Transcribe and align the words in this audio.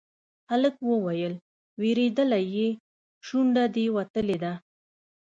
هلک 0.51 0.75
وويل: 0.89 1.33
وېرېدلی 1.79 2.43
يې، 2.55 2.67
شونډه 3.25 3.63
دې 3.75 3.85
وتلې 3.95 4.37
ده. 4.43 4.53